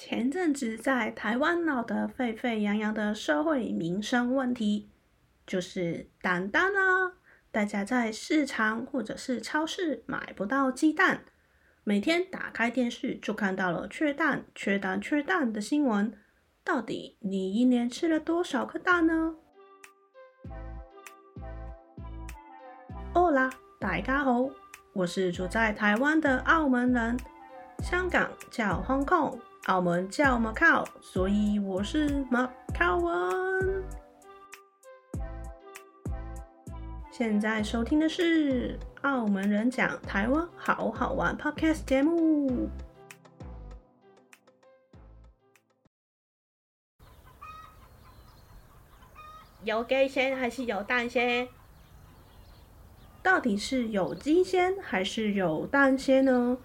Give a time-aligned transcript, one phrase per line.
[0.00, 4.88] 前阵子在台湾闹得沸沸扬扬的社会民生问题，
[5.44, 7.14] 就是蛋蛋啊！
[7.50, 11.24] 大家在市场或者是超市买不到鸡蛋，
[11.82, 16.16] 每天打开电视就看到了缺蛋、缺蛋、缺蛋的新闻。
[16.62, 19.34] 到底你一年吃了多少颗蛋呢？
[23.14, 24.48] 哦啦，大家好，
[24.92, 27.16] 我是住在台湾的澳门人，
[27.82, 29.40] 香港叫 Hong Kong。
[29.68, 33.84] 澳门叫 Macau，所以我是 Macau 文。
[37.10, 42.70] 现在收听的是澳门人讲台湾好好玩 Podcast 节目。
[49.64, 51.46] 有鸡先还是有蛋先？
[53.22, 56.56] 到底是有鸡先还是有蛋先呢？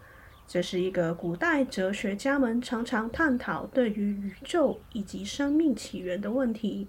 [0.48, 6.88] 这是一个古代哲学家们常常探讨对于宇宙以及生命起源的问题。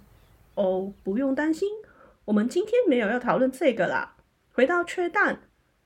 [0.55, 1.69] 哦，不用担心，
[2.27, 4.17] 我们今天没有要讨论这个啦。
[4.53, 5.41] 回到缺蛋，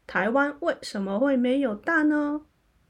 [0.07, 2.42] 台湾为什么会没有蛋呢？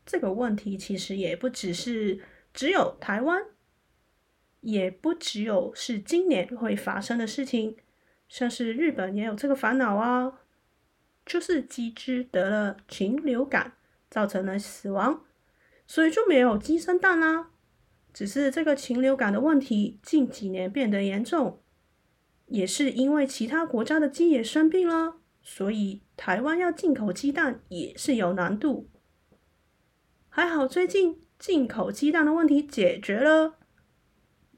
[0.06, 2.20] 这个问题其实也不只是
[2.54, 3.42] 只有台湾，
[4.60, 7.76] 也不只有是今年会发生的事情，
[8.28, 10.40] 像是日本也有这个烦恼啊，
[11.26, 13.74] 就是鸡只得了禽流感。
[14.10, 15.24] 造成了死亡，
[15.86, 17.50] 所以就没有鸡生蛋啦。
[18.12, 21.62] 只是这个禽流感的问题近几年变得严重，
[22.46, 28.88] 也是因为其他国家的鸡也生病了，所以台湾要进口鸡蛋也是有难度。
[30.28, 33.56] 还好最近进口鸡蛋的问题解决了。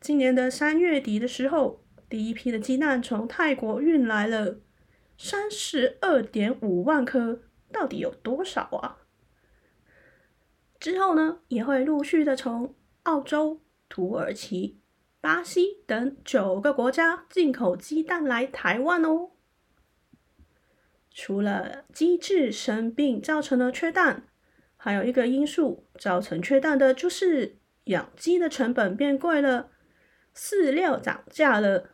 [0.01, 4.61] 今年的三月底的时候，第一批的鸡蛋从泰国运来了
[5.19, 9.00] 三十二点五万颗，到底有多少啊？
[10.81, 14.81] 之后呢，也会陆续的从澳洲、土耳其、
[15.21, 19.33] 巴西等九个国家进口鸡蛋来台湾哦。
[21.11, 24.27] 除了鸡只生病造成了缺蛋，
[24.79, 29.69] 还有一个因素造成缺蛋的就是养鸡的成本变贵了，
[30.35, 31.91] 饲料涨价了，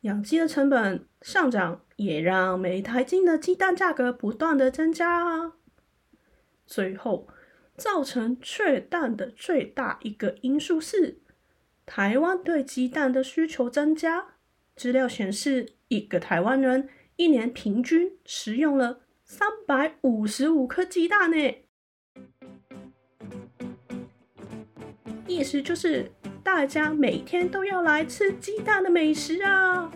[0.00, 5.52] 养鸡的成本上涨，也让每台斤的鸡蛋价格不断的增加啊。
[6.66, 7.28] 最后。
[7.76, 11.18] 造成缺蛋的最大一个因素是，
[11.84, 14.34] 台湾对鸡蛋的需求增加。
[14.76, 21.56] 资料显示，一个台湾人一年平均食用了三百五十五颗鸡蛋呢。
[25.26, 29.90] 意思就是，大家每天都要来吃鸡蛋的美食啊。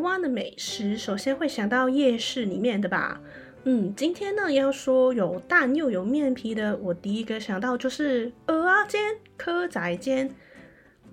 [0.00, 3.20] 湾的美食，首先会想到夜市里面的吧。
[3.64, 10.34] 嗯，今天呢要说有蛋又有面皮的，我第一个想到就是蚵仔煎、蚵仔煎、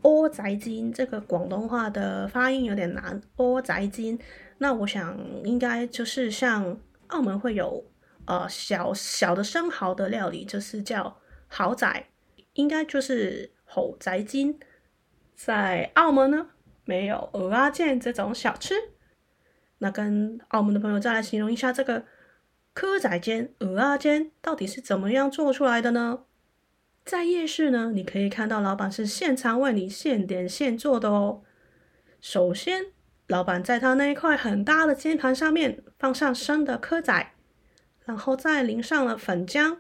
[0.01, 0.91] 蚵仔煎。
[0.93, 4.17] 这个广东话的发音有点难，蚵仔煎。
[4.59, 7.85] 那我想应该就是像澳门会有
[8.25, 11.17] 呃小小的生蚝的料理，就是叫
[11.49, 12.05] 蚝仔，
[12.53, 14.57] 应该就是蚵仔煎。
[15.35, 16.47] 在澳门呢，
[16.87, 18.73] 没有蚵仔煎这种小吃，
[19.79, 22.05] 那跟澳门的朋友再来形容一下这个
[22.73, 26.23] 蚵仔煎、蚵仔煎到底是怎么样做出来的呢？
[27.03, 31.43] 在夜市呢，你可以看到老板是现场为你现点现做的哦。
[32.21, 32.87] 首先，
[33.27, 37.33] 老板在他那一块很大的煎盘上面放上生的蚵仔，
[38.05, 39.77] 然后再淋上了粉浆，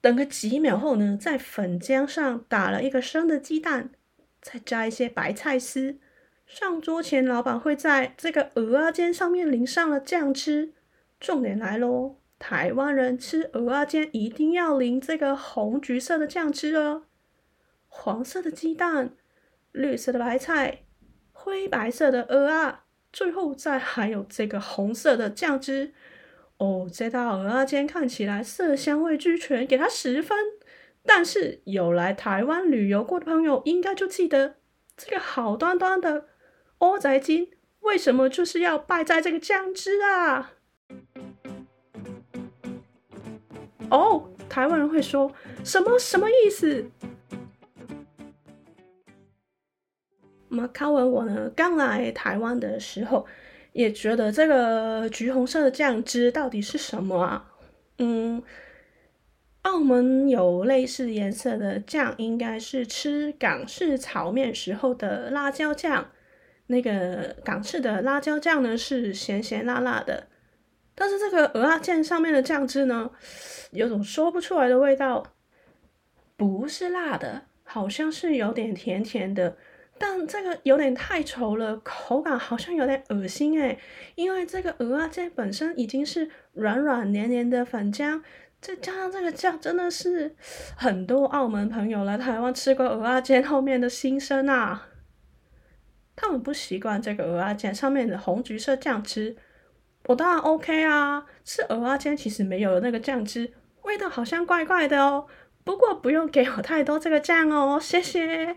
[0.00, 3.90] 等个几秒后呢，在粉浆上打了一个生的鸡蛋。
[4.40, 5.98] 再加一些白菜丝，
[6.46, 10.72] 上桌前，老板会在这个鹅啊煎上面淋上了酱汁。
[11.20, 17.04] 重点来喽，台湾人吃鹅啊煎一定要淋这个红橘色的酱汁哦。
[17.88, 19.16] 黄色的鸡蛋，
[19.72, 20.84] 绿色的白菜，
[21.32, 25.92] 灰白色的鹅啊，最后再还有这个红色的酱汁。
[26.58, 30.38] 哦，这道鹅啊煎看起来色香味俱全，给它十分。
[31.10, 34.56] 但是有来台湾旅游过的朋友，应该就记得
[34.94, 36.26] 这个好端端的
[36.78, 37.48] 蚵仔煎，
[37.80, 40.52] 为什么就是要败在这个酱汁啊？
[43.90, 45.32] 哦，台湾人会说
[45.64, 46.90] 什么什么意思？
[50.50, 53.26] 马卡文我呢，刚来台湾的时候，
[53.72, 57.50] 也觉得这个橘红色的酱汁到底是什么啊？
[57.96, 58.42] 嗯。
[59.62, 66.10] 澳门有类似颜色的酱，应该是吃港式炒面时候的辣椒酱。
[66.68, 70.28] 那个港式的辣椒酱呢是咸咸辣辣的，
[70.94, 73.10] 但是这个蚵仔煎上面的酱汁呢，
[73.70, 75.32] 有种说不出来的味道，
[76.36, 79.56] 不是辣的，好像是有点甜甜的，
[79.98, 83.78] 但这个有点太稠了，口感好像有点恶心诶，
[84.14, 88.20] 因为这个蚵仔煎本身已经是软软黏黏的粉浆，
[88.60, 90.34] 再加上这个酱，真的是
[90.76, 94.88] 很多澳门朋友来台湾吃过蚵仔煎后面的心声啊。
[96.16, 99.36] 他们不习惯这个蚵仔煎上面的红橘色酱汁，
[100.06, 101.24] 我当然 OK 啊。
[101.44, 105.26] 吃蚵仔煎其实没有那个酱汁，味道好像怪怪的哦。
[105.62, 108.56] 不过不用给我太多这个酱哦，谢谢。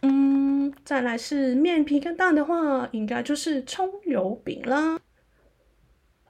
[0.00, 5.00] 嗯，再来是面皮跟蛋的话，应该就是葱油饼啦。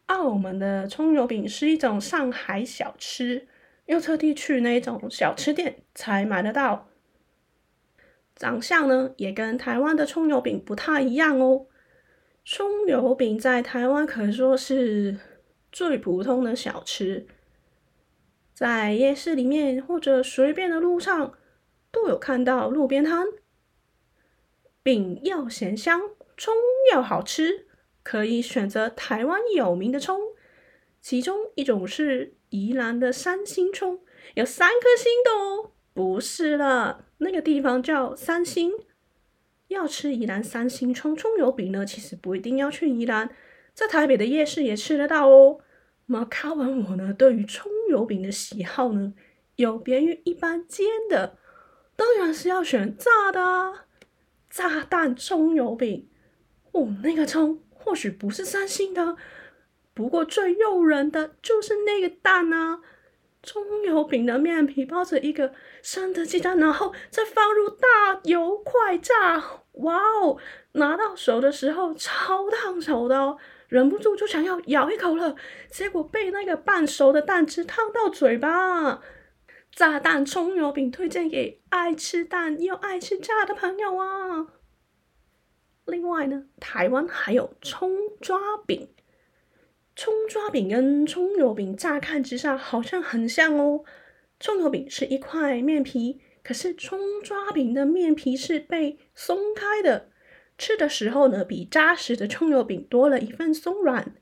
[0.06, 3.48] 澳门的葱油饼是一种上海小吃。
[3.86, 6.88] 又特地去那种小吃店才买得到，
[8.36, 11.66] 长相呢也跟台湾的葱油饼不太一样哦。
[12.44, 15.18] 葱油饼在台湾可说是
[15.72, 17.26] 最普通的小吃，
[18.54, 21.34] 在夜市里面或者随便的路上
[21.90, 23.26] 都有看到路边摊。
[24.82, 26.00] 饼要咸香，
[26.36, 26.54] 葱
[26.92, 27.66] 要好吃，
[28.02, 30.20] 可以选择台湾有名的葱，
[31.00, 32.34] 其中一种是。
[32.54, 34.00] 宜兰的三星葱
[34.34, 38.74] 有三颗星的哦，不是了，那个地方叫三星。
[39.68, 43.34] 要吃宜兰三星葱葱油饼呢，其实不一定要去宜兰，
[43.72, 45.60] 在台北的夜市也吃得到哦。
[46.04, 49.14] 马卡文我呢，对于葱油饼的喜好呢，
[49.56, 51.38] 有别于一般煎的，
[51.96, 53.86] 当然是要选炸的啊，
[54.52, 56.06] 炸蛋葱油饼。
[56.72, 59.16] 哦，那个葱或许不是三星的。
[59.94, 62.80] 不过最诱人的就是那个蛋啊！
[63.42, 65.52] 葱油饼的面皮包着一个
[65.82, 69.42] 生的鸡蛋，然后再放入大油快炸。
[69.72, 70.36] 哇哦！
[70.72, 73.38] 拿到手的时候超烫手的哦，
[73.68, 75.34] 忍不住就想要咬一口了。
[75.70, 79.00] 结果被那个半熟的蛋汁烫到嘴巴。
[79.72, 84.48] 炸蛋葱油饼推荐给爱吃蛋又爱吃炸的朋友啊！
[85.86, 87.90] 另外呢，台湾还有葱
[88.20, 88.90] 抓饼。
[89.96, 93.82] 葱抓饼跟葱油饼乍看之下好像很像哦。
[94.38, 100.10] 葱油饼是一块面皮，可是葱抓饼的面皮是被松开的，
[100.58, 104.14] 吃的时候呢，比扎实的葱油饼多了一份松软。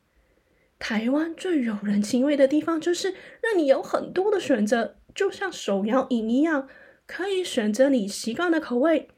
[0.79, 6.69] 台湾最有人情味的地方就是让你有很多的选择，就像手摇饮一样，
[7.07, 9.09] 可以选择你习惯的口味。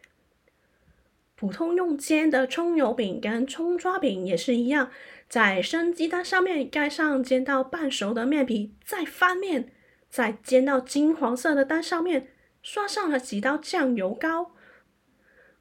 [1.35, 4.91] 普通用煎的葱油饼跟葱抓饼也是一样。
[5.29, 9.73] 在生鸡蛋上面盖上煎到半熟的面皮，再翻面，
[10.09, 12.29] 再煎到金黄色的蛋上面
[12.63, 14.53] 刷上了几道酱油膏。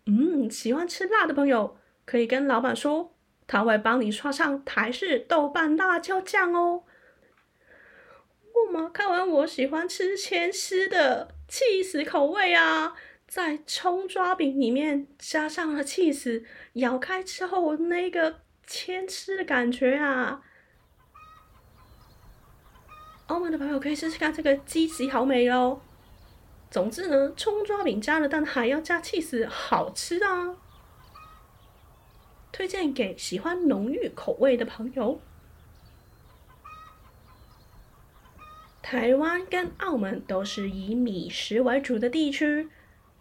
[0.05, 3.15] 嗯，喜欢吃辣的朋友可以跟老板说，
[3.47, 6.83] 他会帮你刷上台式豆瓣辣椒酱哦。
[8.89, 12.95] 看完我喜欢吃千丝的起司口味啊，
[13.27, 16.43] 在葱抓饼里面加上了起司，
[16.73, 18.41] 咬开之后那个。
[18.67, 20.41] 千丝的感觉啊！
[23.27, 25.81] 澳门的朋友可以试试看这个鸡翅好美哦。
[26.69, 30.55] 总之呢，葱抓饼加了蛋还要加起司，好吃啊！
[32.53, 35.19] 推荐给喜欢浓郁口味的朋友。
[38.91, 42.67] 台湾跟澳门都是以米食为主的地区，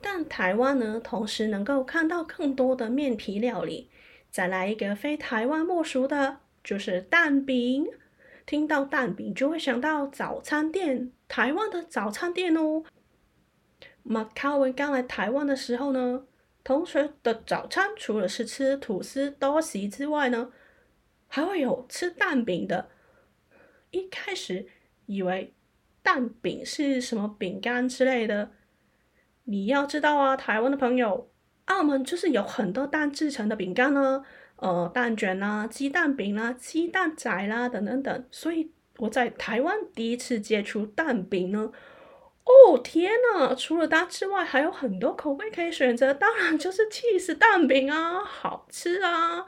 [0.00, 3.88] 但台湾呢，同时能够看到更多的面皮料理。
[4.32, 7.86] 再来一个非台湾莫属的，就是蛋饼。
[8.44, 12.82] 听到蛋饼就会想到早餐店，台湾的早餐店哦。
[14.02, 16.24] 马卡文刚来台湾的时候呢，
[16.64, 20.50] 同学的早餐除了是吃吐司、多士之外呢，
[21.28, 22.88] 还会有吃蛋饼的。
[23.92, 24.66] 一开始
[25.06, 25.54] 以为
[26.10, 28.50] 蛋饼是什么饼干之类的，
[29.44, 31.30] 你要知道啊，台湾的朋友。
[31.66, 34.24] 澳门就是有很多蛋制成的饼干呢，
[34.56, 38.24] 呃，蛋卷啦、鸡蛋饼啦、鸡蛋仔啦等等等。
[38.32, 41.70] 所以我在台湾第一次接触蛋饼呢，
[42.42, 49.46] 哦天呐，除了蛋之外，还有很多口味可以选择，当然就是 cheese 蛋饼啊，好吃啊。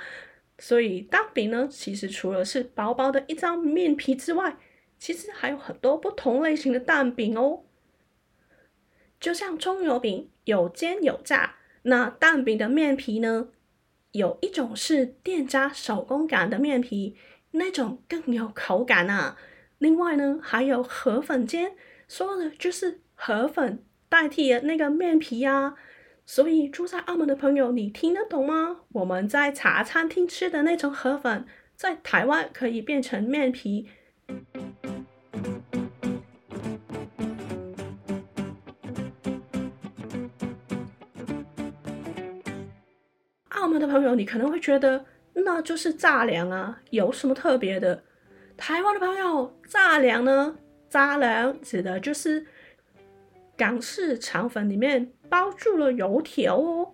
[0.61, 4.57] 所以蛋饼呢，其实除了是薄薄的一张面皮之外，
[5.05, 7.65] 其实还有很多不同类型的蛋饼哦。
[9.19, 11.57] 就像葱油饼，有煎有炸。
[11.83, 13.49] 那蛋饼的面皮呢？
[14.13, 17.17] 有一种是店家手工擀的面皮，
[17.51, 19.37] 那种更有口感啊。
[19.79, 21.75] 另外呢，还有河粉煎，
[22.07, 25.75] 说的就是河粉代替了那个面皮呀。
[26.25, 28.83] 所以住在澳门的朋友，你听得懂吗？
[28.93, 31.45] 我们在茶餐厅吃的那种河粉，
[31.75, 33.89] 在台湾可以变成面皮。
[43.83, 48.03] 的朋友，你可能会觉得那就是杂粮啊，有什么特别的？
[48.57, 50.57] 台湾的朋友，杂粮呢？
[50.89, 52.47] 杂粮指的就是
[53.57, 56.93] 港式肠粉里面包住了油条哦。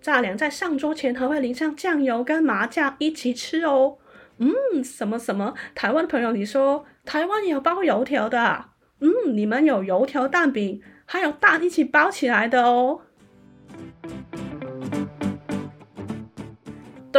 [0.00, 3.98] 杂粮在上桌前还会淋上酱油跟麻酱一起吃哦。
[4.38, 5.54] 嗯，什么什么？
[5.74, 8.74] 台湾的朋友，你说台湾也有包油条的啊？
[9.00, 13.02] 嗯，你们有油条蛋饼，还有蛋一起包起来的哦。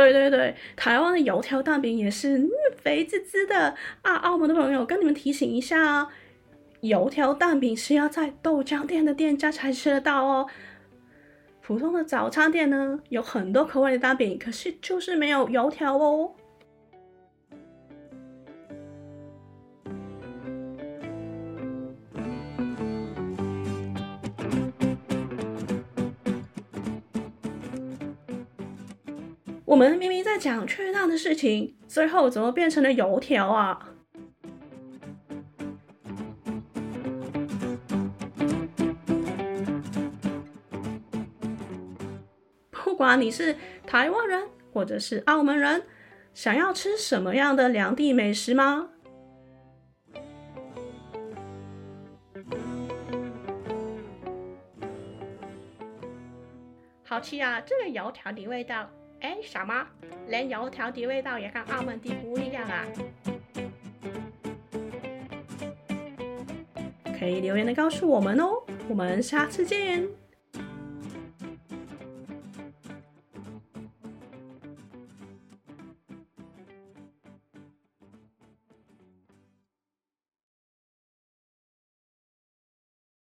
[0.09, 2.49] 对对对，台湾的油条蛋饼也是、嗯、
[2.81, 4.15] 肥滋滋的啊！
[4.15, 6.07] 澳门的朋友跟你们提醒一下啊，
[6.79, 10.47] 油条蛋饼是要在豆浆店的店家才吃得到哦。
[11.61, 16.33] 普通的早餐店呢，有很多口味的蛋饼，可是就是没有油条哦。
[29.81, 33.89] 我们明明在讲缺蛋的事情，最后怎么变成了油条啊？
[42.69, 43.55] 不管你是
[43.87, 45.83] 台湾人或者是澳门人，
[46.35, 48.87] 想要吃什么样的两地美食吗？
[57.03, 58.87] 好吃啊，这个油条的味道。
[59.21, 59.87] 哎，什么？
[60.27, 62.85] 连油条的味道也跟澳门的不一样啊？
[67.19, 70.07] 可以留言的告诉我们哦，我们下次见。